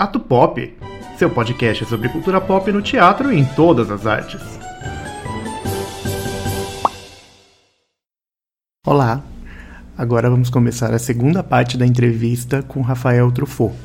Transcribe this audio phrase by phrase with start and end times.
[0.00, 0.74] Ato Pop,
[1.18, 4.40] seu podcast sobre cultura pop no teatro e em todas as artes.
[8.86, 9.22] Olá,
[9.98, 13.76] agora vamos começar a segunda parte da entrevista com Rafael Truffaut.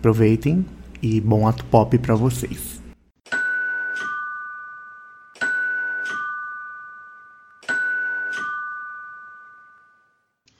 [0.00, 0.66] Aproveitem
[1.00, 2.77] e bom ato pop para vocês.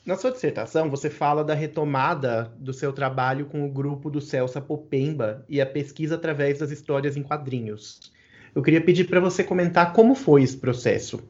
[0.09, 4.59] Na sua dissertação, você fala da retomada do seu trabalho com o grupo do Celsa
[4.59, 8.11] Popemba e a pesquisa através das histórias em quadrinhos.
[8.55, 11.21] Eu queria pedir para você comentar como foi esse processo.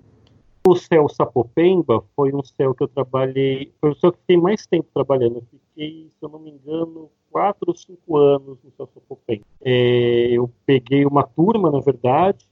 [0.65, 4.65] O Celsa Popemba foi um céu que eu trabalhei, foi o céu que fiquei mais
[4.65, 5.39] tempo trabalhando.
[5.39, 9.45] Eu fiquei, se eu não me engano, quatro ou cinco anos no Celsa Popemba.
[9.61, 12.47] É, eu peguei uma turma, na verdade,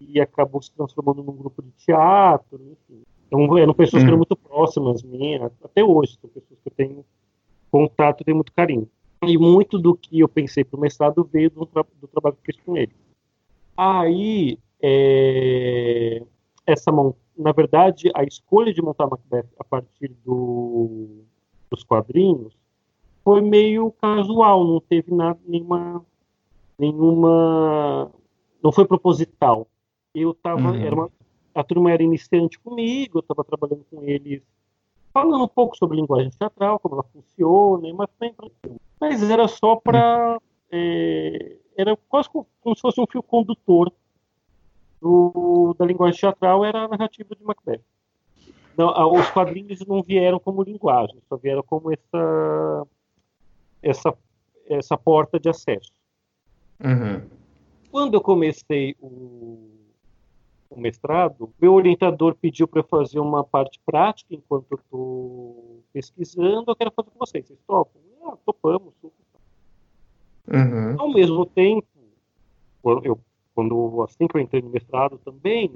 [0.00, 3.04] e acabou se transformando num grupo de teatro, enfim.
[3.30, 4.24] Então, eram pessoas que eram hum.
[4.28, 7.04] muito próximas minhas, até hoje, são pessoas que eu tenho
[7.70, 8.88] contato e tenho muito carinho.
[9.22, 12.52] E muito do que eu pensei para o mestrado veio do, tra do, trabalho que
[12.52, 12.92] fiz com ele.
[13.76, 16.22] Aí, é,
[16.66, 16.90] essa
[17.38, 21.22] na verdade, a escolha de montar Macbeth a partir do,
[21.70, 22.52] dos quadrinhos
[23.22, 26.04] foi meio casual, não teve nada, nenhuma,
[26.78, 28.10] nenhuma,
[28.62, 29.68] não foi proposital.
[30.14, 30.82] Eu tava, uhum.
[30.82, 31.10] era uma,
[31.54, 34.42] a turma era iniciante comigo, eu estava trabalhando com eles,
[35.12, 38.08] falando um pouco sobre linguagem teatral, como ela funciona, mas,
[39.00, 40.40] mas era só para.
[40.70, 43.92] É, era quase como, se fosse um fio condutor
[45.00, 47.80] do, da linguagem teatral, era a narrativa de Macbeth.
[48.76, 52.86] Não, os quadrinhos não vieram como linguagem, só vieram como essa,
[53.82, 54.14] essa,
[54.66, 55.92] essa porta de acesso.
[56.82, 57.22] Uhum.
[57.90, 59.79] Quando eu comecei o
[60.70, 66.70] o mestrado, meu orientador pediu para eu fazer uma parte prática enquanto eu estou pesquisando.
[66.70, 67.46] Eu quero fazer com vocês.
[67.46, 68.00] Vocês topam?
[68.24, 68.94] Ah, topamos.
[70.46, 71.00] Uhum.
[71.00, 71.86] Ao mesmo tempo,
[73.02, 73.18] eu,
[73.52, 75.74] quando assim que eu entrei no mestrado também,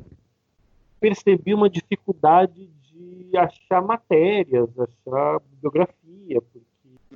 [1.00, 6.60] percebi uma dificuldade de achar matérias, achar bibliografia, porque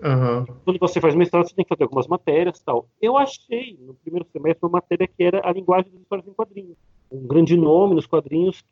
[0.03, 0.45] uhum.
[0.65, 2.89] quando você faz mestrado você tem que fazer algumas matérias tal.
[3.01, 6.77] Eu achei no primeiro semestre uma matéria que era a linguagem das histórias em quadrinhos
[7.11, 8.65] um grande nome nos quadrinhos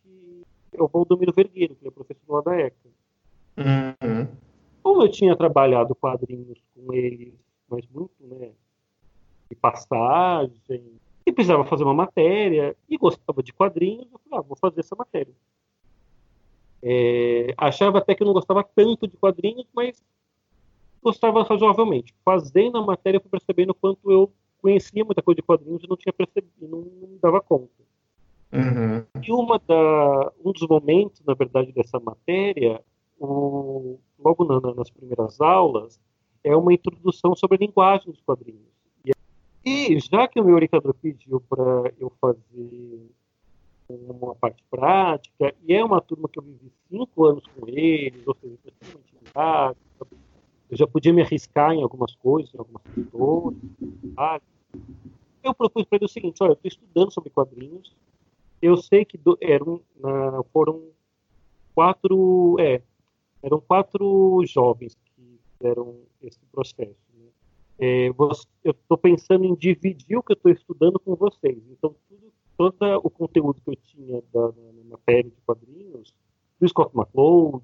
[0.71, 2.77] que é o Valdomiro Vergueiro, que é professor da ECA.
[3.57, 4.29] Uhum.
[4.83, 7.35] Como eu tinha trabalhado quadrinhos com eles,
[7.69, 8.51] mas muito, né,
[9.51, 14.57] de passagem, e precisava fazer uma matéria, e gostava de quadrinhos, eu falei, ah, vou
[14.57, 15.35] fazer essa matéria.
[16.83, 20.05] É, achava até que eu não gostava tanto de quadrinhos, mas
[21.03, 22.15] gostava razoavelmente.
[22.25, 25.97] Fazendo a matéria, eu fui percebendo quanto eu conhecia muita coisa de quadrinhos e não
[25.97, 27.86] tinha percebido, não, não dava conta.
[28.53, 29.05] Uhum.
[29.23, 32.83] E uma da, um dos momentos, na verdade, dessa matéria,
[33.19, 36.01] o, logo na, nas primeiras aulas,
[36.43, 38.77] é uma introdução sobre a linguagem dos quadrinhos.
[39.67, 43.11] E, já que o meu orientador pediu para eu fazer
[43.89, 48.37] uma parte prática, e é uma turma que eu vivi cinco anos com eles, ou
[48.41, 49.77] seja, eu intimidade,
[50.71, 53.57] eu já podia me arriscar em algumas coisas, em algumas questões,
[55.43, 57.93] eu propus para ele o seguinte, olha, eu estou estudando sobre quadrinhos,
[58.67, 59.81] eu sei que do, eram,
[60.53, 60.83] foram
[61.75, 62.83] quatro, é,
[63.43, 66.97] eram quatro jovens que fizeram esse processo.
[67.15, 67.29] Né?
[67.79, 71.59] É, eu estou pensando em dividir o que eu estou estudando com vocês.
[71.71, 76.15] Então, tudo, todo o conteúdo que eu tinha da, na matéria de quadrinhos,
[76.59, 77.63] do Scott McCloud,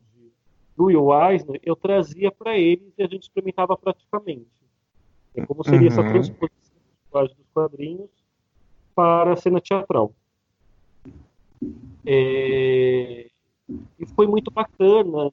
[0.76, 4.46] do Will Eisner, eu trazia para eles e a gente experimentava praticamente.
[5.34, 5.86] É como seria uhum.
[5.86, 6.72] essa transposição
[7.10, 8.10] dos quadrinhos
[8.94, 10.14] para a cena teatral.
[12.04, 13.30] É,
[13.98, 15.32] e foi muito bacana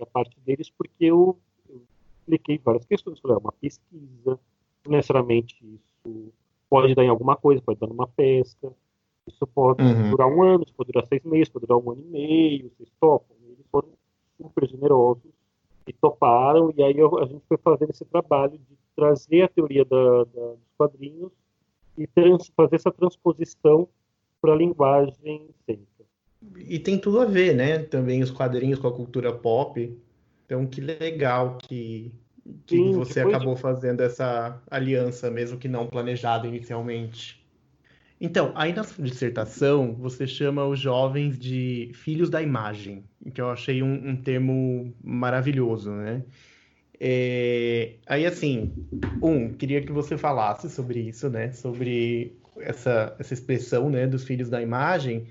[0.00, 1.82] a parte deles, porque eu, eu
[2.20, 3.18] expliquei várias questões.
[3.20, 4.38] Falei, é uma pesquisa,
[4.84, 6.32] não necessariamente isso
[6.68, 8.72] pode dar em alguma coisa, pode dar numa pesca,
[9.26, 10.10] isso pode uhum.
[10.10, 12.90] durar um ano, isso pode durar seis meses, pode durar um ano e meio, vocês
[13.00, 13.36] topam.
[13.46, 13.88] Eles foram
[14.36, 15.32] super generosos
[15.86, 19.84] e toparam, e aí eu, a gente foi fazendo esse trabalho de trazer a teoria
[19.84, 21.32] da, da, dos quadrinhos
[21.96, 23.88] e trans, fazer essa transposição
[24.40, 26.04] para a linguagem cênica.
[26.56, 27.78] E tem tudo a ver, né?
[27.78, 29.96] Também os quadrinhos com a cultura pop.
[30.46, 32.12] Então, que legal que,
[32.66, 33.60] que Sim, você acabou de...
[33.60, 37.44] fazendo essa aliança, mesmo que não planejado inicialmente.
[38.20, 43.82] Então, aí na dissertação, você chama os jovens de filhos da imagem, que eu achei
[43.82, 46.24] um, um termo maravilhoso, né?
[47.00, 48.72] É, aí, assim,
[49.22, 51.52] um, queria que você falasse sobre isso, né?
[51.52, 55.26] Sobre essa, essa expressão, né, dos filhos da imagem,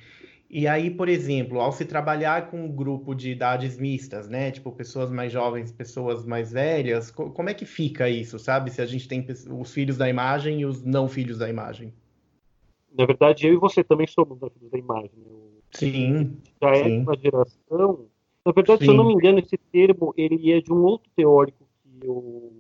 [0.49, 4.49] E aí, por exemplo, ao se trabalhar com um grupo de idades mistas, né?
[4.49, 8.71] Tipo, pessoas mais jovens, pessoas mais velhas, como é que fica isso, sabe?
[8.71, 11.93] Se a gente tem os filhos da imagem e os não filhos da imagem.
[12.97, 15.11] Na verdade, eu e você também somos filhos da imagem.
[15.17, 15.31] Né?
[15.71, 16.37] Sim.
[16.61, 17.01] Já é sim.
[17.01, 18.05] uma geração.
[18.45, 18.85] Na verdade, sim.
[18.85, 22.53] se eu não me engano, esse termo ele é de um outro teórico que eu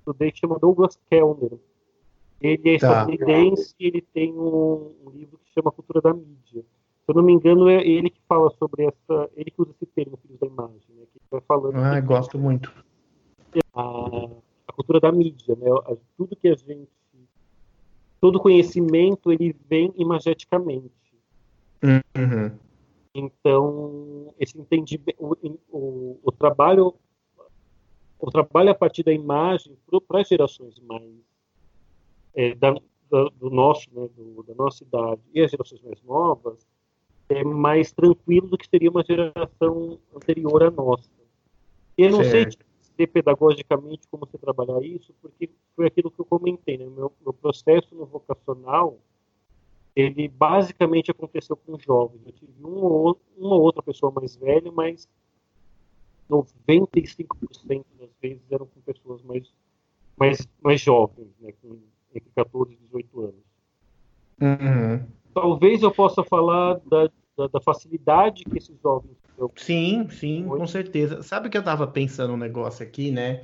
[0.00, 1.52] estudei, que chama Douglas Kellner.
[2.40, 3.04] Ele é tá.
[3.04, 6.64] estadunidense e ele tem um, um livro que chama Cultura da Mídia
[7.08, 9.30] se eu não me engano, é ele que fala sobre essa.
[9.34, 11.06] Ele que usa esse termo, filhos da imagem, né?
[11.10, 11.76] Que vai falando.
[11.76, 12.70] Ah, gosto muito.
[13.72, 13.80] A,
[14.66, 15.70] a, cultura da mídia, né?
[16.18, 16.90] Tudo que a gente.
[18.20, 20.92] Todo conhecimento ele vem imageticamente.
[21.82, 22.58] Uhum.
[23.14, 25.34] Então, esse entendimento, o,
[25.70, 26.94] o, o, trabalho,
[28.18, 31.04] o trabalho a partir da imagem para gerações mais
[32.38, 32.72] é, da,
[33.10, 36.64] da, do nosso, né, do, da nossa idade e as gerações mais novas,
[37.28, 41.10] é mais tranquilo do que seria uma geração anterior à nossa.
[41.98, 42.52] E eu não certo.
[42.52, 46.86] sei dizer pedagogicamente como você trabalhar isso, porque foi aquilo que eu comentei, né?
[46.86, 48.96] Meu, meu processo no vocacional,
[49.96, 52.20] ele basicamente aconteceu com jovens.
[52.24, 55.08] Eu tive um ou, uma ou outra pessoa mais velha, mas
[56.30, 59.52] 95% das vezes eram com pessoas mais,
[60.16, 61.52] mais, mais jovens, né?
[61.60, 61.78] Com,
[62.14, 63.34] entre 14 e 18 anos.
[64.40, 65.06] Uhum.
[65.34, 69.16] Talvez eu possa falar da, da, da facilidade que esses jovens
[69.54, 71.22] Sim, sim, com certeza.
[71.22, 73.42] Sabe que eu estava pensando um negócio aqui, né?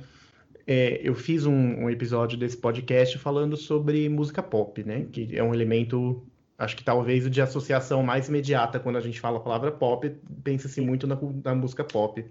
[0.67, 5.05] É, eu fiz um, um, episódio desse podcast falando sobre música pop, né?
[5.11, 6.23] Que é um elemento,
[6.57, 10.09] acho que talvez de associação mais imediata quando a gente fala a palavra pop,
[10.43, 12.25] pensa-se muito na, na música pop.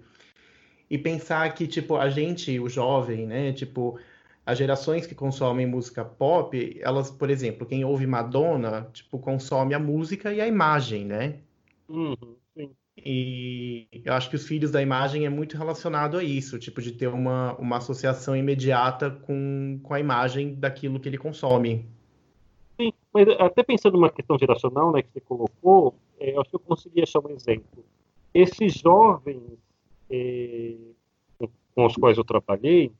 [0.87, 3.51] E pensar que, tipo, a gente, o jovem, né?
[3.51, 3.97] Tipo,
[4.45, 9.79] as gerações que consomem música pop, elas, por exemplo, quem ouve Madonna, tipo, consome a
[9.79, 11.39] música e a imagem, né?
[11.89, 12.35] Uhum,
[12.97, 16.93] e eu acho que os filhos da imagem é muito relacionado a isso, tipo, de
[16.93, 21.85] ter uma, uma associação imediata com, com a imagem daquilo que ele consome.
[22.79, 26.55] Sim, mas até pensando numa questão geracional, né, que você colocou, é, eu acho que
[26.55, 27.85] eu consegui achar um exemplo.
[28.33, 29.59] Esses jovens
[30.09, 30.75] é,
[31.75, 32.91] com os quais eu trabalhei,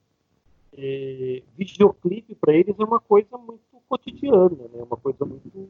[0.77, 4.83] é, videoclipe para eles é uma coisa muito cotidiana, né?
[4.83, 5.69] Uma coisa muito,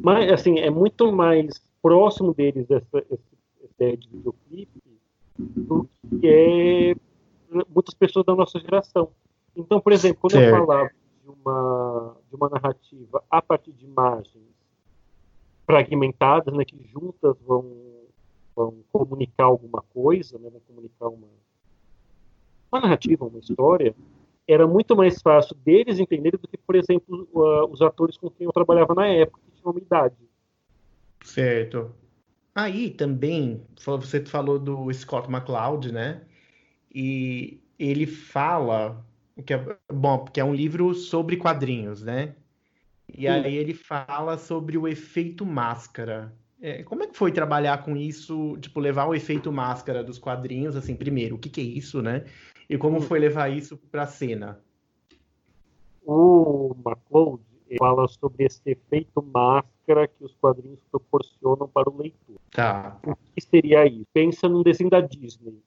[0.00, 3.20] mas assim é muito mais próximo deles essa, essa
[3.74, 4.82] ideia de videoclipe
[5.38, 5.88] do
[6.20, 6.94] que é
[7.68, 9.10] muitas pessoas da nossa geração.
[9.56, 10.54] Então, por exemplo, quando certo.
[10.54, 10.90] eu falava
[11.22, 14.50] de uma de uma narrativa a partir de imagens
[15.66, 17.64] fragmentadas, né, que juntas vão
[18.56, 21.28] vão comunicar alguma coisa, né, vão comunicar uma
[22.72, 23.94] uma narrativa, uma história,
[24.52, 28.46] era muito mais fácil deles entenderem do que, por exemplo, uh, os atores com quem
[28.46, 30.16] eu trabalhava na época, que tinham uma idade.
[31.22, 31.94] Certo.
[32.54, 36.22] Aí também, você falou do Scott McCloud, né?
[36.92, 39.04] E ele fala,
[39.46, 42.34] que é, bom, porque é um livro sobre quadrinhos, né?
[43.08, 43.28] E Sim.
[43.28, 46.34] aí ele fala sobre o efeito máscara.
[46.60, 50.76] É, como é que foi trabalhar com isso, tipo, levar o efeito máscara dos quadrinhos,
[50.76, 52.24] assim, primeiro, o que, que é isso, né?
[52.70, 54.60] E como foi levar isso para a cena?
[56.06, 57.42] O McCloud
[57.76, 62.36] fala sobre esse efeito máscara que os quadrinhos proporcionam para o leitor.
[62.52, 62.96] Tá.
[63.04, 64.06] O que seria isso?
[64.12, 65.60] Pensa num desenho da Disney.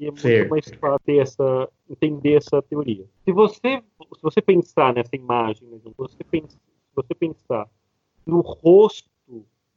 [0.00, 0.50] é muito certo.
[0.50, 3.06] mais fácil essa, entender essa teoria.
[3.24, 7.68] Se você, se você pensar nessa imagem, se você, pensa, se você pensar
[8.26, 9.08] no rosto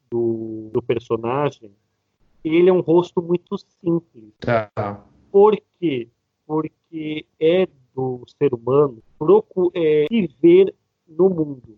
[0.09, 1.71] do, do personagem,
[2.43, 4.33] ele é um rosto muito simples.
[4.39, 5.05] Tá.
[5.31, 6.09] Por quê?
[6.49, 9.03] Porque é do ser humano
[9.75, 10.73] é, viver
[11.07, 11.77] no mundo.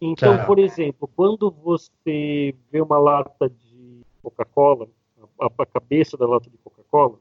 [0.00, 0.44] Então, tá.
[0.44, 4.88] por exemplo, quando você vê uma lata de Coca-Cola,
[5.40, 7.20] a, a, cabeça da lata de Coca-Cola,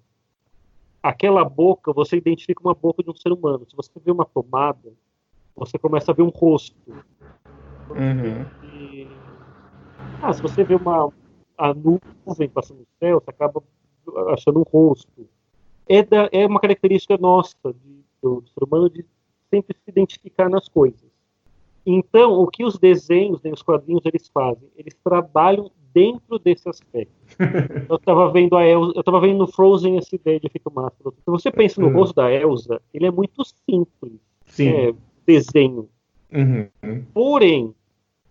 [1.03, 3.63] aquela boca, você identifica uma boca de um ser humano.
[3.69, 4.91] Se você vê uma tomada,
[5.55, 6.75] você começa a ver um rosto.
[7.91, 8.73] Uhum.
[8.73, 9.07] E,
[10.23, 11.13] ah, se você vê uma
[11.55, 13.61] a nuvem passando no céu, você acaba
[14.33, 15.27] achando um rosto
[15.89, 19.05] é, da, é uma característica nossa de, do ser humano de
[19.49, 21.07] sempre se identificar nas coisas.
[21.85, 24.67] Então, o que os desenhos, né, os quadrinhos, eles fazem?
[24.75, 27.13] Eles trabalham dentro desse aspecto.
[27.89, 31.15] eu estava vendo a Elsa, eu estava vendo no Frozen essa ideia de efeito máscara.
[31.15, 31.93] Se você pensa no uhum.
[31.93, 34.19] rosto da Elsa, ele é muito simples.
[34.45, 34.67] Sim.
[34.67, 34.93] É,
[35.25, 35.89] desenho.
[36.31, 37.05] Uhum.
[37.13, 37.73] Porém,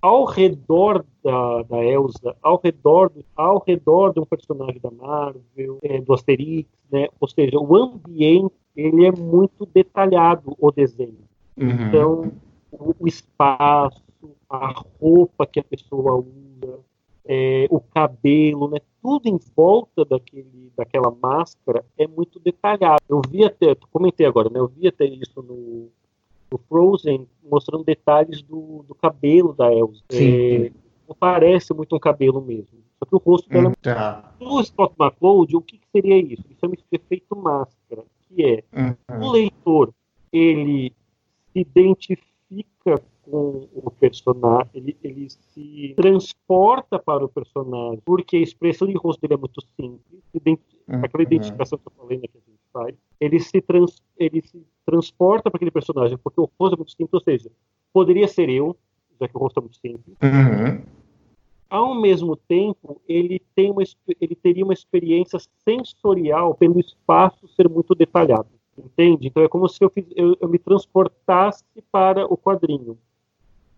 [0.01, 6.01] ao redor da, da Elsa, ao redor, ao redor de um personagem da Marvel, é,
[6.01, 7.09] do Asterix, né?
[7.21, 11.27] ou seja, o ambiente ele é muito detalhado, o desenho.
[11.57, 11.71] Uhum.
[11.71, 12.33] Então,
[12.71, 14.03] o, o, espaço,
[14.49, 16.79] a roupa que a pessoa usa,
[17.25, 18.79] é, o cabelo, né?
[19.03, 23.03] Tudo em volta daquele, daquela máscara é muito detalhado.
[23.09, 24.61] Eu vi até, comentei agora, né?
[24.61, 25.89] Eu vi até isso no,
[26.51, 30.03] no Frozen, mostrando detalhes do, do cabelo da Elsa.
[30.13, 30.71] É,
[31.09, 32.79] não parece muito um cabelo mesmo.
[32.99, 33.73] Só que o rosto dela.
[33.85, 34.35] É tá.
[34.41, 36.45] No Scott McCloud, o que, que seria isso?
[36.51, 39.27] Isso é um efeito máscara, que é uhum.
[39.27, 39.93] o leitor
[40.33, 40.93] ele
[41.53, 48.87] se identifica com o personagem, ele, ele se transporta para o personagem, porque a expressão
[48.87, 50.23] de rosto dele é muito simples,
[50.89, 51.05] uhum.
[51.05, 52.39] aquela identificação que eu falei né, que
[53.21, 57.15] ele se, trans, ele se transporta para aquele personagem, porque o rosto é muito simples,
[57.15, 57.51] ou seja,
[57.93, 58.77] poderia ser eu,
[59.21, 60.83] já que o rosto é muito simples, uhum.
[61.69, 63.83] ao mesmo tempo, ele, tem uma,
[64.21, 68.49] ele teria uma experiência sensorial pelo espaço ser muito detalhado.
[68.79, 69.29] Entende?
[69.29, 72.99] Então é como se eu, fiz, eu, eu me transportasse para o quadrinho.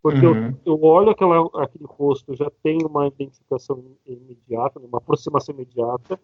[0.02, 0.54] Porque uhum.
[0.64, 6.18] eu, eu olho aquela, aquele rosto, já tenho uma identificação imediata, uma aproximação imediata,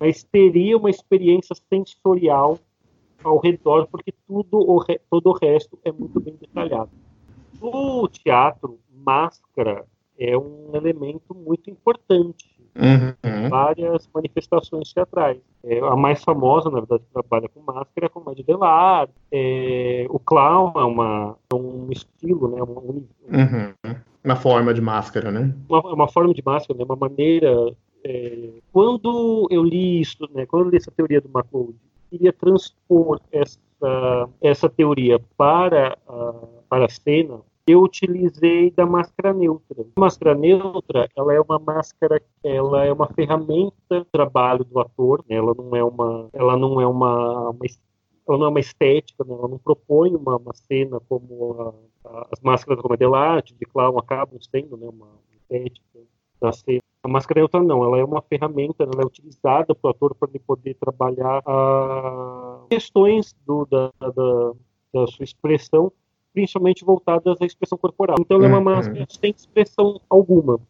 [0.00, 2.58] mas teria uma experiência sensorial
[3.22, 6.90] ao redor, porque tudo o, todo o resto é muito bem detalhado.
[7.60, 9.84] O teatro, máscara
[10.18, 13.48] é um elemento muito importante Uhum.
[13.48, 15.38] Várias manifestações teatrais.
[15.64, 19.08] É, a mais famosa, na verdade, que trabalha com máscara é a comédia de lar.
[19.30, 22.62] É, o clown é, uma, é um estilo, né?
[22.62, 23.96] Um, uhum.
[24.22, 25.54] Uma forma de máscara, né?
[25.68, 26.84] Uma, uma forma de máscara, né?
[26.84, 27.74] Uma maneira...
[28.04, 30.46] É, quando eu li isso, né?
[30.46, 31.74] Quando eu li essa teoria do McLeod,
[32.10, 33.58] queria transpor essa,
[34.40, 36.32] essa teoria para a,
[36.68, 39.86] para a cena, eu utilizei da máscara neutra.
[39.96, 45.24] A máscara neutra, ela é uma máscara, ela é uma ferramenta de trabalho do ator,
[45.28, 45.36] né?
[45.36, 47.66] ela não é uma, ela não é uma, uma
[48.28, 49.34] ela não é uma estética, né?
[49.34, 53.08] ela não propõe uma, uma cena como a, a, as máscaras da comédia
[53.42, 54.88] de clown acabam sendo né?
[54.88, 56.00] uma estética
[56.40, 56.80] da cena.
[57.02, 60.28] A máscara neutra não, ela é uma ferramenta, ela é utilizada para o ator para
[60.28, 64.52] ele poder trabalhar a questões do, da, da,
[64.92, 65.92] da sua expressão
[66.32, 68.16] principalmente voltadas à expressão corporal.
[68.20, 68.64] Então ela é uma uhum.
[68.64, 70.60] máscara sem expressão alguma.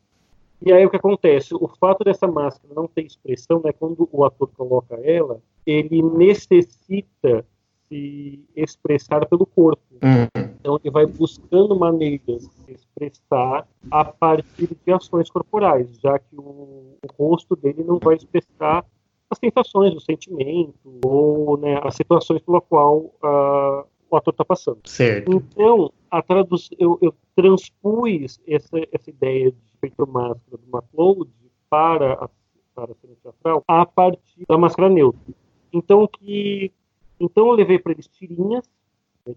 [0.64, 1.54] E aí o que acontece?
[1.54, 7.44] O fato dessa máscara não ter expressão, né, quando o ator coloca ela, ele necessita
[7.88, 9.82] se expressar pelo corpo.
[10.02, 10.49] Uhum.
[10.60, 16.96] Então ele vai buscando maneiras de expressar a partir de ações corporais, já que o,
[17.02, 18.84] o rosto dele não vai expressar
[19.30, 24.80] as sensações, o sentimento ou né, as situações pela qual uh, o ator está passando.
[24.84, 25.32] Certo.
[25.32, 31.30] Então, a tradução, eu, eu transpus essa, essa ideia de feito máscara do McLeod
[31.70, 32.28] para a,
[32.74, 35.34] para a cena teatral a partir da máscara neutra.
[35.72, 36.72] Então, que,
[37.18, 38.68] então eu levei para eles tirinhas.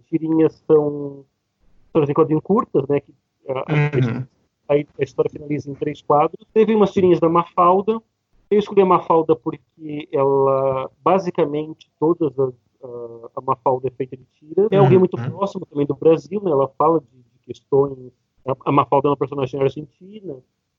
[0.05, 1.25] Tirinhas são
[1.85, 2.99] histórias em quadrinhos curtas, né?
[2.99, 3.13] Que,
[3.49, 4.25] a, uhum.
[4.69, 6.45] a, a, história finaliza em três quadros.
[6.53, 8.01] Teve umas tirinhas da Mafalda.
[8.49, 12.53] Eu escolhi a Mafalda porque ela, basicamente, todas as
[13.35, 14.67] a Mafalda é feita de tira.
[14.69, 15.29] É alguém muito uhum.
[15.29, 16.51] próximo também do Brasil, né?
[16.51, 18.11] Ela fala de, de questões.
[18.65, 20.35] A Mafalda é uma personagem argentina,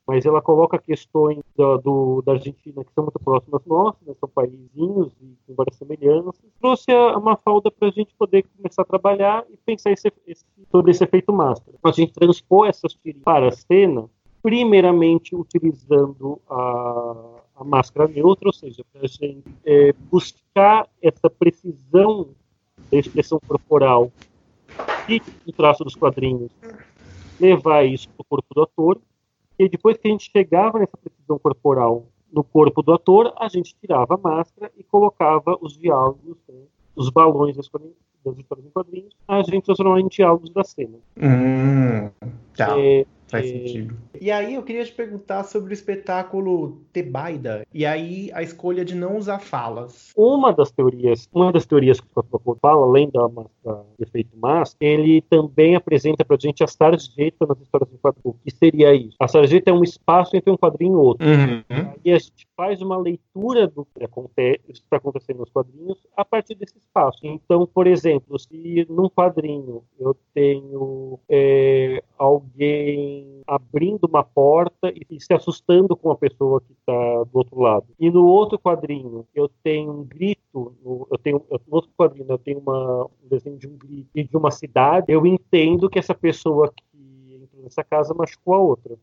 [0.06, 4.14] mas ela coloca questões da, do, da Argentina que são muito próximas nossas, né?
[4.20, 6.42] são paísinhos e com várias semelhanças.
[6.60, 10.90] Trouxe a, Mafalda para a gente poder começar a trabalhar e pensar esse, esse, sobre
[10.90, 11.76] esse efeito máscara.
[11.82, 14.04] A gente transpôs essas tiras para a cena,
[14.42, 22.30] primeiramente utilizando a a máscara neutra, ou seja, para a gente é, buscar essa precisão
[22.90, 24.10] da expressão corporal
[25.08, 26.50] e do traço dos quadrinhos,
[27.40, 29.00] levar isso para o corpo do ator,
[29.58, 33.74] e depois que a gente chegava nessa precisão corporal no corpo do ator, a gente
[33.80, 36.62] tirava a máscara e colocava os diálogos, né,
[36.96, 40.98] os balões das, histórias em quadrinhos, a gente transformava em diálogos da cena.
[41.16, 42.10] Hum,
[42.56, 42.78] tá.
[42.78, 43.96] É, Faz sentido.
[44.20, 48.94] E aí eu queria te perguntar sobre o espetáculo Tebaida, e aí a escolha de
[48.94, 50.12] não usar falas.
[50.16, 53.26] Uma das teorias, uma das teorias que o Foucault fala, além da,
[53.64, 58.22] da efeito Mas, ele também apresenta pra gente a sarjeta nas histórias do quadrinho.
[58.24, 59.16] O que seria isso?
[59.18, 61.26] A sarjeta é um espaço entre um quadrinho e outro.
[61.26, 61.94] Uhum.
[62.04, 66.54] E a gente faz uma leitura do que acontece, está acontecendo nos quadrinhos a partir
[66.54, 67.18] desse espaço.
[67.24, 72.02] Então, por exemplo, se num quadrinho eu tenho é,
[72.44, 77.86] alguém abrindo uma porta e se assustando com a pessoa que está do outro lado.
[77.98, 82.38] E no outro quadrinho eu tenho um grito, no, eu tenho no outro quadrinho eu
[82.38, 85.06] tenho uma, um desenho de um grito e de uma cidade.
[85.08, 88.94] Eu entendo que essa pessoa que entrou nessa casa machucou a outra.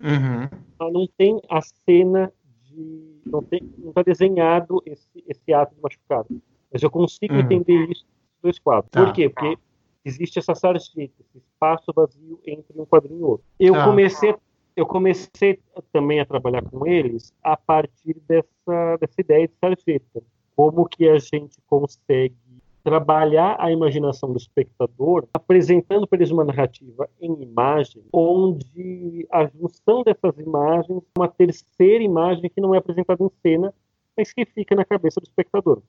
[0.00, 0.58] Uhum.
[0.78, 2.32] Mas não tem a cena
[2.64, 6.28] de não está desenhado esse, esse ato de machucado.
[6.72, 7.40] Mas eu consigo uhum.
[7.40, 8.90] entender isso nos dois quadros.
[8.90, 9.04] Tá.
[9.04, 9.28] Por quê?
[9.28, 9.58] Porque
[10.06, 13.46] existe essa sarjeta, esse espaço vazio entre um quadrinho e outro.
[13.58, 13.84] Eu tá.
[13.84, 14.34] comecei
[14.76, 15.58] eu comecei
[15.90, 20.22] também a trabalhar com eles a partir dessa, dessa ideia de sarjeta.
[20.54, 22.36] Como que a gente consegue
[22.84, 30.04] trabalhar a imaginação do espectador, apresentando para eles uma narrativa em imagem, onde a junção
[30.04, 33.74] dessas imagens uma terceira imagem que não é apresentada em cena,
[34.16, 35.82] mas que fica na cabeça do espectador.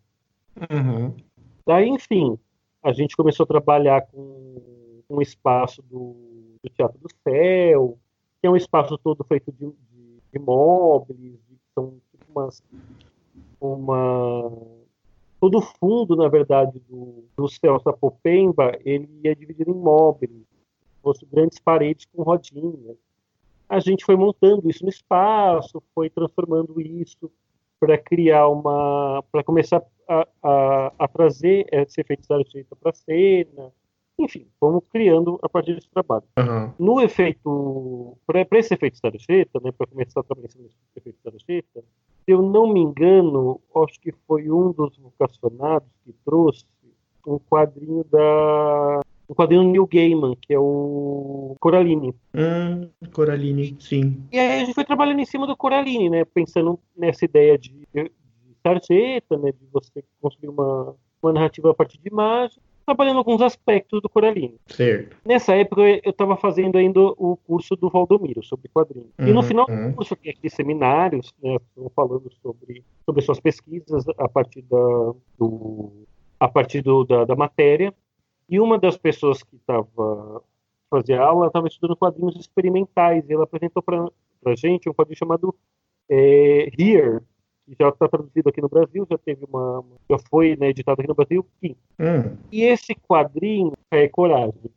[0.72, 1.14] Uhum.
[1.68, 2.40] Daí, enfim,
[2.84, 4.62] a gente começou a trabalhar com
[5.10, 6.16] um espaço do,
[6.64, 7.98] do Teatro do Céu,
[8.42, 11.40] que é um espaço todo feito de, de, de móveis,
[11.74, 11.94] são
[12.30, 12.64] umas,
[13.60, 14.52] uma
[15.40, 20.32] todo o fundo, na verdade, do, do céu Sapopemba, ele é dividido em móveis,
[21.32, 22.98] grandes paredes com rodinhas.
[23.70, 27.32] A gente foi montando isso no espaço, foi transformando isso
[27.80, 32.94] para criar uma, para começar a, a, a, trazer esse efeito da jeito para a
[32.94, 33.72] cena.
[34.20, 36.24] Enfim, fomos criando a partir desse trabalho.
[36.40, 36.74] Uhum.
[36.80, 41.84] No efeito, para esse efeito sarjeta, né, para começar a trabalhar nesse efeito sarjeta,
[42.26, 46.66] se eu não me engano, acho que foi um dos vocacionados que trouxe
[47.28, 52.14] um quadrinho da um quadrinho Neil Gaiman, que é o Coraline.
[52.34, 54.24] Hum, Coraline, sim.
[54.32, 56.26] E aí a gente foi trabalhando em cima do Coraline, né?
[56.26, 58.12] Pensando nessa ideia de, de
[58.64, 59.52] sarjeta, né?
[59.52, 64.56] De você construir uma, uma narrativa a partir de imagem trabalhando alguns aspectos do Coraline.
[64.68, 65.18] Certo.
[65.26, 69.10] Nessa época eu estava fazendo ainda o curso do Valdomiro sobre quadrinhos.
[69.20, 69.90] Uhum, e no uhum, final uhum.
[69.90, 71.58] do curso tem aqui seminários, né,
[71.94, 75.92] falando sobre, sobre suas pesquisas a partir da, do,
[76.40, 77.94] a partir do, da, da matéria.
[78.50, 80.42] E uma das pessoas que estava
[80.90, 84.08] fazia aula estava estudando quadrinhos experimentais e ela apresentou para
[84.46, 85.56] a gente um quadrinho chamado
[86.10, 87.20] é, Here,
[87.78, 91.16] já está traduzido aqui no Brasil, já teve uma, já foi né, editado aqui no
[91.16, 91.76] Brasil, Kim.
[92.00, 92.38] Hum.
[92.52, 94.72] E esse quadrinho é Coragem.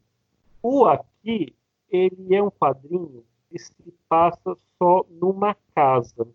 [0.63, 1.55] O aqui,
[1.89, 6.27] ele é um quadrinho que se passa só numa casa.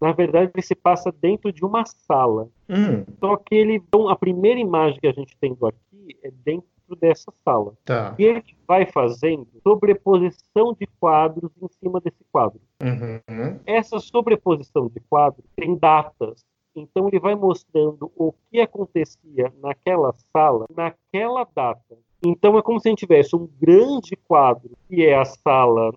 [0.00, 2.48] Na verdade, ele se passa dentro de uma sala.
[2.68, 3.04] Hum.
[3.18, 6.68] Só que ele, então, a primeira imagem que a gente tem do aqui é dentro
[7.00, 7.74] dessa sala.
[7.84, 8.14] Tá.
[8.18, 12.60] E ele vai fazendo sobreposição de quadros em cima desse quadro.
[12.82, 13.58] Uhum.
[13.66, 16.46] Essa sobreposição de quadros tem datas.
[16.74, 21.98] Então ele vai mostrando o que acontecia naquela sala, naquela data.
[22.22, 25.92] Então é como se a gente tivesse um grande quadro, que é a sala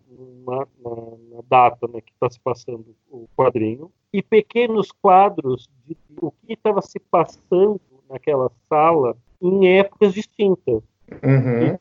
[0.46, 0.96] na, na,
[1.32, 6.54] na data né, que está se passando o quadrinho, e pequenos quadros de o que
[6.54, 10.84] estava se passando naquela sala em épocas distintas.
[11.24, 11.78] Uhum.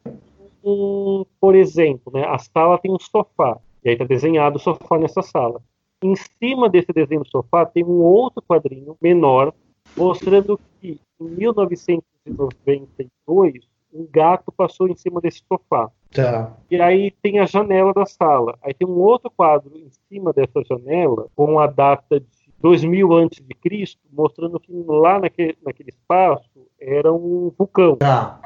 [0.65, 4.99] E, por exemplo, né, a sala tem um sofá, e aí está desenhado o sofá
[4.99, 5.63] nessa sala.
[6.03, 9.53] Em cima desse desenho do sofá tem um outro quadrinho menor,
[9.95, 15.91] mostrando que em 1992 um gato passou em cima desse sofá.
[16.13, 16.57] Tá.
[16.71, 18.59] E aí tem a janela da sala.
[18.63, 22.27] Aí tem um outro quadro em cima dessa janela com a data de
[22.61, 27.97] 2000 antes de Cristo, mostrando que lá naquele, naquele espaço era um vulcão.
[27.97, 28.41] Tá.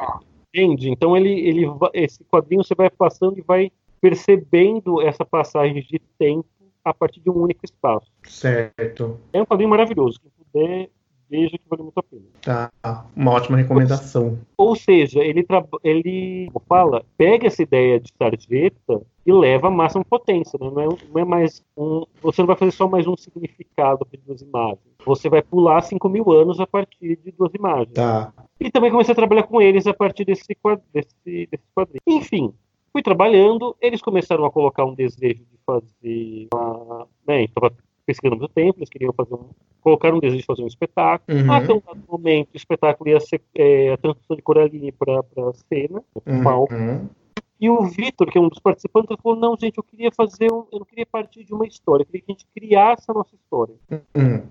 [0.49, 0.91] Entende?
[0.91, 6.47] Então ele, ele, esse quadrinho você vai passando e vai percebendo essa passagem de tempo
[6.85, 8.07] a partir de um único espaço.
[8.25, 9.19] Certo.
[9.33, 10.21] É um quadrinho maravilhoso.
[10.21, 10.91] Quem puder
[11.35, 12.23] veja que vale muito a pena.
[12.41, 14.39] Tá, uma ótima recomendação.
[14.57, 15.45] Ou seja, ele,
[15.83, 20.59] ele fala, pega essa ideia de sarjeta e leva a máxima potência.
[20.61, 20.71] Né?
[20.71, 22.05] Não, é, não é mais um.
[22.23, 24.79] Você não vai fazer só mais um significado para duas imagens.
[25.05, 27.95] Você vai pular 5 mil anos a partir de duas imagens.
[27.95, 28.33] Tá.
[28.61, 30.47] E também comecei a trabalhar com eles a partir desse,
[30.93, 32.01] desse, desse quadrinho.
[32.07, 32.55] Enfim,
[32.93, 37.07] fui trabalhando, eles começaram a colocar um desejo de fazer uma.
[37.27, 37.43] Né,
[38.07, 39.49] pesquisando muito tempo, eles queriam fazer um,
[39.81, 41.39] colocar um desejo de fazer um espetáculo.
[41.39, 41.53] Uhum.
[41.53, 45.53] Até um dado momento, o espetáculo ia ser é, a transição de Coraline para a
[45.53, 46.43] cena, uhum.
[46.43, 46.75] palco.
[47.61, 50.67] E o Vitor, que é um dos participantes, falou: Não, gente, eu queria fazer, um,
[50.73, 53.35] eu não queria partir de uma história, eu queria que a gente criasse a nossa
[53.35, 53.75] história.
[53.91, 54.43] Uhum.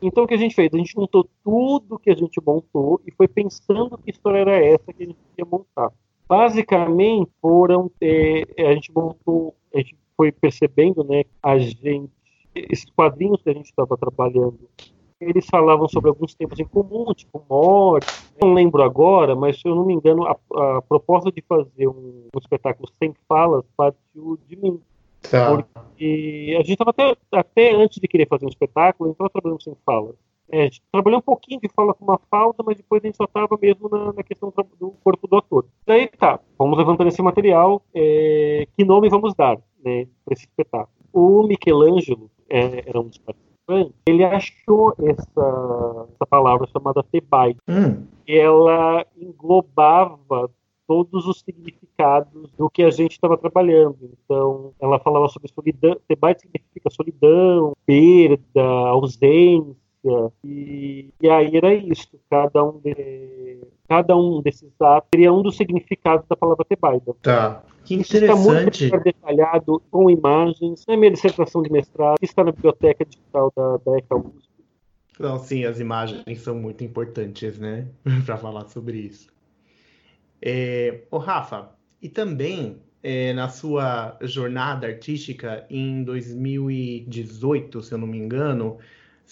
[0.00, 0.68] Então, o que a gente fez?
[0.72, 4.92] A gente montou tudo que a gente montou e foi pensando que história era essa
[4.92, 5.92] que a gente ia montar.
[6.28, 7.90] Basicamente, foram.
[8.00, 12.10] É, a gente montou, a gente foi percebendo, né, a gente
[12.54, 14.58] esses quadrinhos que a gente estava trabalhando,
[15.20, 18.06] eles falavam sobre alguns tempos em comum, tipo morte.
[18.40, 22.28] Não lembro agora, mas se eu não me engano, a, a proposta de fazer um,
[22.34, 24.80] um, espetáculo sem falas partiu de mim.
[25.30, 25.54] Tá.
[25.54, 29.30] Porque a gente estava até, até antes de querer fazer um espetáculo, a gente estava
[29.30, 30.16] trabalhando sem falas.
[30.50, 33.16] É, a gente trabalhou um pouquinho de fala com uma falta, mas depois a gente
[33.16, 35.64] só estava mesmo na, na, questão do corpo do ator.
[35.86, 40.90] Daí tá, vamos levantando esse material, é, que nome vamos dar né, para esse espetáculo?
[41.12, 47.56] O Michelangelo, é, era um dos participantes, ele achou essa, essa palavra chamada tebai.
[47.66, 48.04] Hum.
[48.28, 50.50] Ela englobava
[50.86, 53.96] todos os significados do que a gente estava trabalhando.
[54.24, 59.74] Então, ela falava sobre solidão, Tebai significa solidão, perda, ausência,
[60.44, 62.10] e, e aí era isso.
[62.28, 62.94] Cada um, de,
[63.88, 67.14] cada um desses atos teria um dos significados da palavra Tebaida.
[67.22, 67.62] Tá.
[67.84, 68.84] Que interessante.
[68.84, 70.84] Está muito detalhado com imagens.
[70.86, 74.52] Na minha dissertação de mestrado, está na biblioteca digital da, da ECA USP.
[75.18, 77.86] Não, sim, as imagens são muito importantes, né?
[78.24, 79.28] para falar sobre isso.
[80.40, 88.06] É, ô Rafa, e também é, na sua jornada artística em 2018, se eu não
[88.06, 88.78] me engano,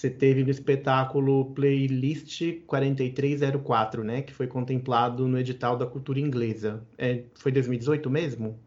[0.01, 4.23] você teve no espetáculo Playlist 4304, né?
[4.23, 6.83] Que foi contemplado no edital da cultura inglesa.
[6.97, 8.59] É, foi 2018 mesmo?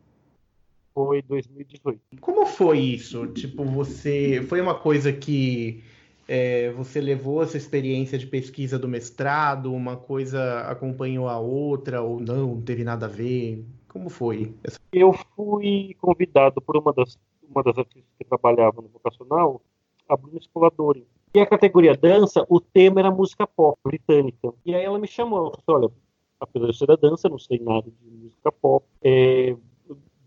[0.93, 1.99] Foi 2018.
[2.21, 3.25] Como foi isso?
[3.27, 4.45] Tipo, você.
[4.47, 5.83] Foi uma coisa que
[6.27, 12.19] é, você levou essa experiência de pesquisa do mestrado, uma coisa acompanhou a outra, ou
[12.19, 13.65] não, não teve nada a ver?
[13.87, 14.53] Como foi?
[14.91, 17.17] Eu fui convidado por uma das,
[17.49, 19.59] uma das artistas que trabalhava no vocacional,
[20.07, 21.07] a Bruna Spoladori.
[21.33, 24.53] E a categoria dança, o tema era música pop britânica.
[24.63, 25.91] E aí ela me chamou, ela falou, olha,
[26.39, 29.55] apesar de ser da dança, não sei nada de música pop, é,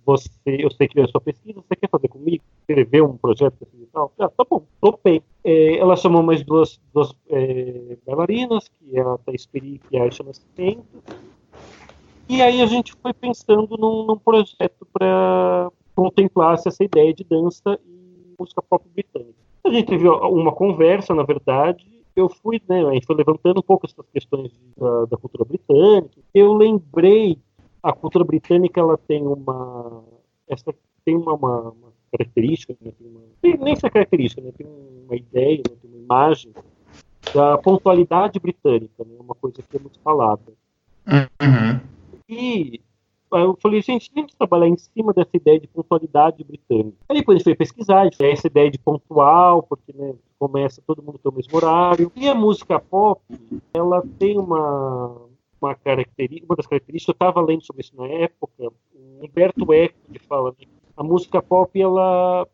[0.04, 2.42] você, eu sei que é a sua pesquisa, você quer fazer comigo?
[2.60, 4.12] Escrever um projeto assim e tal?
[4.18, 5.22] Ah, tá bom, topei.
[5.44, 10.04] É, ela chamou mais duas, duas é, bailarinas, que é a Thais Peri e a
[10.04, 10.84] Aisha Nascimento.
[12.28, 17.78] E aí a gente foi pensando num, num projeto para contemplar essa ideia de dança
[17.84, 19.46] e música pop britânica.
[19.66, 23.62] A gente teve uma conversa, na verdade, eu fui, né, a gente foi levantando um
[23.62, 26.20] pouco essas questões da, da, cultura britânica.
[26.32, 27.36] Eu lembrei,
[27.82, 30.04] a cultura britânica, ela tem uma,
[30.48, 30.72] essa
[31.04, 35.16] tem uma, uma, uma característica, né, tem uma, tem nem essa característica, né, tem uma
[35.16, 36.52] ideia, né, tem uma imagem
[37.34, 40.52] da pontualidade britânica, né, uma coisa que é muito falada.
[41.06, 41.80] Uhum.
[42.28, 42.80] E
[43.32, 46.96] eu falei, gente, a gente trabalhar em cima dessa ideia de pontualidade britânica.
[47.08, 51.02] Aí depois a gente foi pesquisar, tem essa ideia de pontual, porque né, começa todo
[51.02, 52.12] mundo ter o mesmo horário.
[52.14, 53.20] E a música pop,
[53.74, 55.16] ela tem uma,
[55.60, 59.96] uma característica, uma das características, eu estava lendo sobre isso na época, o Humberto Eco
[60.12, 62.46] que fala, né, a música pop, ela,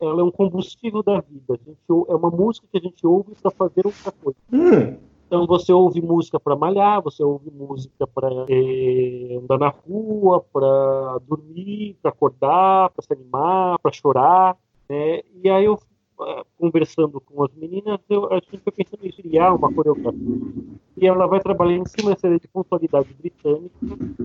[0.00, 1.54] ela é um combustível da vida.
[1.54, 4.38] A gente, é uma música que a gente ouve para fazer outra coisa.
[4.52, 4.96] Hum.
[5.34, 11.18] Então você ouve música para malhar, você ouve música para é, andar na rua, para
[11.26, 14.56] dormir, para acordar, para se animar, para chorar.
[14.88, 15.22] Né?
[15.42, 15.76] E aí eu
[16.20, 20.20] ah, conversando com as meninas, eu, a gente foi pensando em criar uma coreografia.
[20.96, 23.76] E ela vai trabalhar em cima dessa de pontualidade britânica,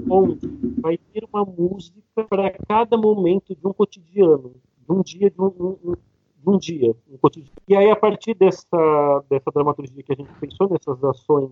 [0.07, 0.47] onde
[0.79, 4.53] vai ter uma música para cada momento de um cotidiano,
[4.87, 5.95] de um dia, de um, um,
[6.41, 7.51] de um dia, cotidiano.
[7.67, 11.51] E aí, a partir dessa, dessa dramaturgia que a gente pensou, nessas ações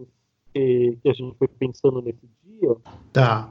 [0.53, 2.75] que, que a gente foi pensando nesse dia,
[3.11, 3.49] tá.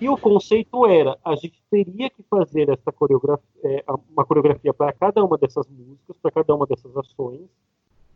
[0.00, 4.92] e o conceito era, a gente teria que fazer essa coreografia, é, uma coreografia para
[4.92, 7.48] cada uma dessas músicas, para cada uma dessas ações,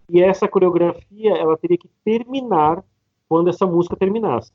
[0.09, 2.85] e essa coreografia, ela teria que terminar
[3.29, 4.53] quando essa música terminasse.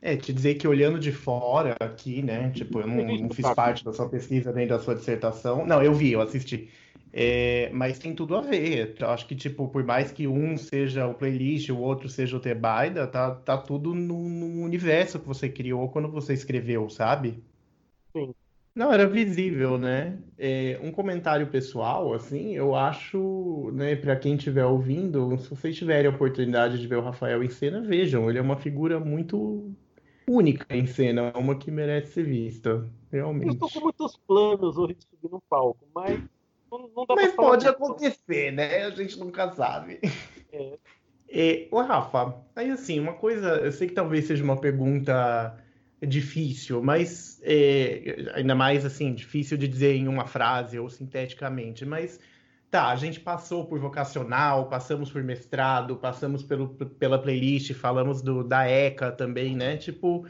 [0.00, 2.50] É, te dizer que olhando de fora aqui, né?
[2.50, 5.66] Tipo, eu não, não fiz parte da sua pesquisa nem da sua dissertação.
[5.66, 6.70] Não, eu vi, eu assisti.
[7.12, 8.94] É, mas tem tudo a ver.
[8.98, 12.40] Eu acho que, tipo, por mais que um seja o playlist, o outro seja o
[12.40, 17.42] Tebaida, tá, tá tudo no, no universo que você criou quando você escreveu, sabe?
[18.12, 18.34] Sim.
[18.74, 20.18] Não, era visível, né?
[20.38, 26.06] É, um comentário pessoal, assim, eu acho, né, para quem estiver ouvindo, se vocês tiverem
[26.06, 29.74] a oportunidade de ver o Rafael em cena, vejam, ele é uma figura muito
[30.28, 33.48] única em cena, uma que merece ser vista, realmente.
[33.48, 36.22] Eu estou com muitos planos hoje de subir no palco, mas
[36.70, 38.84] não, não Mas pode acontecer, né?
[38.84, 40.00] A gente nunca sabe.
[40.52, 40.78] É.
[41.30, 45.56] E, ô, Rafa, aí assim, uma coisa, eu sei que talvez seja uma pergunta
[46.00, 52.18] difícil, mas é, ainda mais assim, difícil de dizer em uma frase ou sinteticamente, mas
[52.70, 58.44] tá, a gente passou por vocacional, passamos por mestrado, passamos pelo, pela playlist, falamos do,
[58.44, 59.76] da ECA também, né?
[59.76, 60.26] Tipo,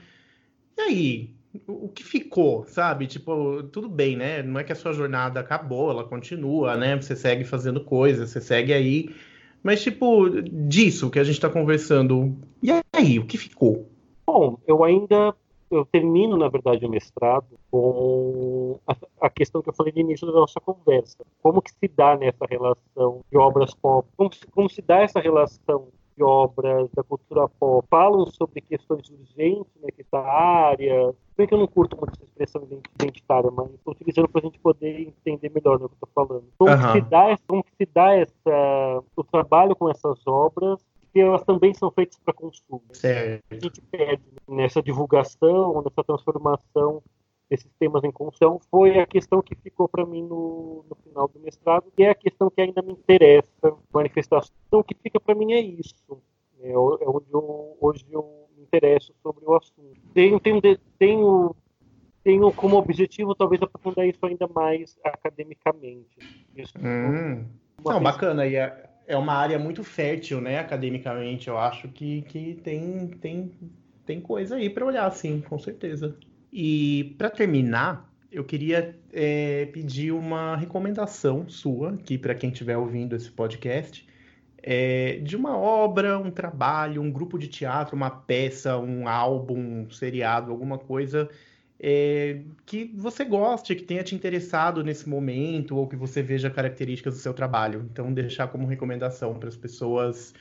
[0.76, 1.37] e aí?
[1.66, 3.06] O que ficou, sabe?
[3.06, 4.42] Tipo, tudo bem, né?
[4.42, 6.96] Não é que a sua jornada acabou, ela continua, né?
[6.96, 9.14] Você segue fazendo coisas, você segue aí.
[9.62, 13.88] Mas, tipo, disso que a gente tá conversando, e aí, o que ficou?
[14.26, 15.34] Bom, eu ainda
[15.70, 20.26] eu termino, na verdade, o mestrado com a, a, questão que eu falei no início
[20.26, 21.18] da nossa conversa.
[21.42, 24.08] Como que se dá nessa relação de obras pop?
[24.16, 29.72] Como, como se dá essa relação de obras da cultura pop falam sobre questões urgentes
[29.80, 31.14] necessárias.
[31.36, 32.68] Bem que eu não curto muito essa expressão
[33.00, 36.44] identitária, mas estou utilizando para a gente poder entender melhor o que eu estou falando.
[36.58, 36.92] Como, uhum.
[36.92, 41.90] se dá, como se dá essa, o trabalho com essas obras, porque elas também são
[41.92, 42.82] feitas para consumo.
[42.92, 43.44] Certo.
[43.50, 47.02] A gente perde nessa divulgação, nessa transformação
[47.48, 51.40] desses temas em construção, foi a questão que ficou para mim no, no, final do
[51.40, 54.54] mestrado, e é a questão que ainda me interessa, manifestação.
[54.66, 56.22] Então, o que fica para mim é isso.
[56.60, 60.00] É, é onde eu, hoje eu me interesso sobre o assunto.
[60.12, 60.60] Tenho, tenho,
[60.98, 61.56] tenho,
[62.22, 66.18] tenho como objetivo, talvez, aprofundar isso ainda mais academicamente.
[66.54, 67.46] Isso, hum.
[67.84, 68.46] Não, bacana.
[68.46, 71.48] E é, é uma área muito fértil, né, academicamente.
[71.48, 73.52] Eu acho que, que tem, tem,
[74.04, 76.16] tem coisa aí para olhar, sim, com certeza.
[76.52, 83.14] E para terminar, eu queria é, pedir uma recomendação sua aqui para quem estiver ouvindo
[83.14, 84.06] esse podcast
[84.62, 89.90] é, de uma obra, um trabalho, um grupo de teatro, uma peça, um álbum, um
[89.90, 91.28] seriado, alguma coisa
[91.80, 97.14] é, que você goste, que tenha te interessado nesse momento ou que você veja características
[97.14, 97.88] do seu trabalho.
[97.90, 100.34] Então, deixar como recomendação para as pessoas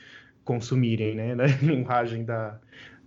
[0.44, 2.58] consumirem, né, na linguagem da,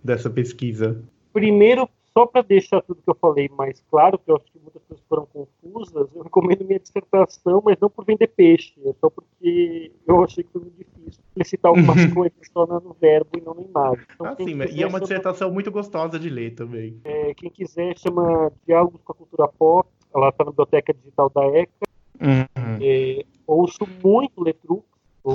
[0.02, 1.02] dessa pesquisa.
[1.32, 4.82] Primeiro, só para deixar tudo que eu falei mais claro, que eu acho que muitas
[4.82, 9.92] pessoas foram confusas, eu recomendo minha dissertação, mas não por vender peixe, é só porque
[10.06, 13.62] eu achei que foi muito difícil explicitar algumas coisas só no verbo e não na
[13.62, 14.04] imagem.
[14.14, 15.54] Então, ah, sim, e é uma dissertação chama...
[15.54, 17.00] muito gostosa de ler também.
[17.04, 21.46] É, quem quiser chama Diálogos com a Cultura Pop, ela está na biblioteca digital da
[21.46, 21.72] ECA.
[22.20, 22.78] Uhum.
[22.80, 24.84] É, ouço muito Letrux,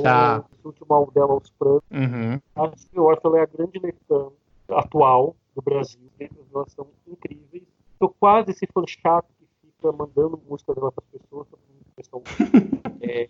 [0.04, 0.46] tá.
[0.64, 1.82] o último álbum dela, Os Pranos.
[1.92, 2.40] Uhum.
[2.56, 4.28] Acho que ela é a grande letra
[4.70, 6.00] atual do Brasil.
[6.22, 7.64] As duas são incríveis.
[7.94, 11.06] Estou quase esse fã chato que fica mandando música para outras
[11.96, 12.24] pessoas.
[13.00, 13.30] É,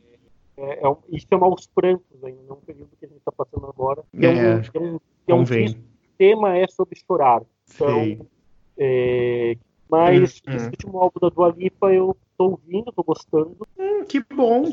[0.57, 3.31] é, é um, e chama Os Prantos ainda, é um período que a gente está
[3.31, 4.03] passando agora.
[4.13, 5.77] É, é, um, é um, é um o
[6.17, 7.43] tema é sobre chorar.
[7.75, 8.25] Então,
[8.77, 9.57] é,
[9.89, 10.69] mas hum, esse hum.
[10.69, 13.57] último álbum da Dua Lipa eu estou ouvindo, estou gostando.
[13.77, 14.63] Hum, que bom!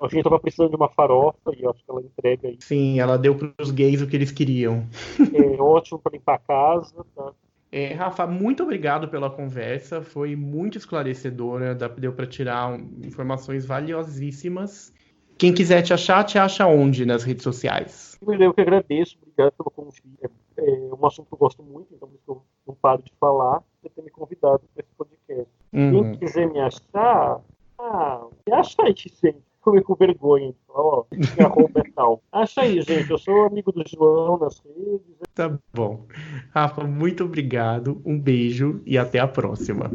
[0.00, 2.56] A gente estava precisando de uma farofa e acho que ela entrega aí.
[2.60, 4.86] Sim, ela deu para os gays o que eles queriam.
[5.32, 7.04] É ótimo para limpar a casa.
[7.14, 7.32] Tá?
[7.72, 10.02] É, Rafa, muito obrigado pela conversa.
[10.02, 11.74] Foi muito esclarecedora.
[11.74, 14.92] Deu para tirar informações valiosíssimas.
[15.38, 18.18] Quem quiser te achar, te acha onde nas redes sociais?
[18.26, 19.18] Eu que agradeço.
[19.22, 20.02] Obrigado pelo convite.
[20.22, 20.28] É,
[20.58, 23.62] é um assunto que eu gosto muito, então eu não paro de falar.
[23.82, 25.52] Você ter me convidado para esse podcast.
[25.72, 26.02] Uhum.
[26.02, 27.40] Quem quiser me achar,
[27.78, 29.34] ah, me acha aí, gente
[29.66, 30.54] comer com vergonha.
[30.68, 32.22] Ó, minha roupa é tal.
[32.30, 33.10] Acha aí, gente.
[33.10, 35.00] Eu sou amigo do João nas redes.
[35.34, 36.06] Tá bom.
[36.50, 38.00] Rafa, muito obrigado.
[38.04, 39.90] Um beijo e até a próxima.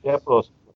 [0.00, 0.63] Até a próxima.